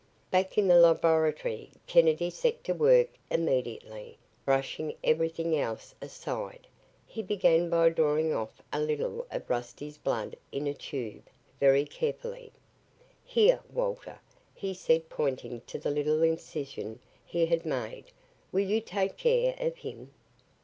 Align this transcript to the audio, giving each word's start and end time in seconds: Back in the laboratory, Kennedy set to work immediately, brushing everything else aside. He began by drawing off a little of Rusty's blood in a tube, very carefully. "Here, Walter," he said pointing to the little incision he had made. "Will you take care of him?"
Back 0.31 0.57
in 0.57 0.67
the 0.67 0.79
laboratory, 0.79 1.69
Kennedy 1.85 2.31
set 2.31 2.63
to 2.63 2.73
work 2.73 3.09
immediately, 3.29 4.17
brushing 4.45 4.95
everything 5.03 5.55
else 5.55 5.93
aside. 6.01 6.65
He 7.05 7.21
began 7.21 7.69
by 7.69 7.89
drawing 7.89 8.33
off 8.33 8.63
a 8.73 8.79
little 8.79 9.27
of 9.29 9.47
Rusty's 9.47 9.99
blood 9.99 10.35
in 10.51 10.65
a 10.65 10.73
tube, 10.73 11.29
very 11.59 11.85
carefully. 11.85 12.51
"Here, 13.23 13.59
Walter," 13.71 14.19
he 14.55 14.73
said 14.73 15.07
pointing 15.07 15.61
to 15.67 15.77
the 15.77 15.91
little 15.91 16.23
incision 16.23 16.97
he 17.23 17.45
had 17.45 17.63
made. 17.63 18.05
"Will 18.51 18.65
you 18.65 18.81
take 18.81 19.17
care 19.17 19.53
of 19.59 19.75
him?" 19.77 20.11